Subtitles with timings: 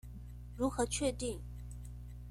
[0.57, 1.39] 如何確定？